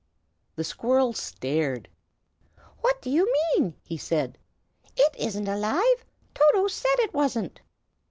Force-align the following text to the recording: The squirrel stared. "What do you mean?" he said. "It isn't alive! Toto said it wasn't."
The 0.55 0.63
squirrel 0.63 1.13
stared. 1.13 1.87
"What 2.79 3.03
do 3.03 3.11
you 3.11 3.31
mean?" 3.53 3.75
he 3.83 3.97
said. 3.97 4.39
"It 4.97 5.15
isn't 5.15 5.47
alive! 5.47 6.03
Toto 6.33 6.67
said 6.69 6.97
it 7.01 7.13
wasn't." 7.13 7.61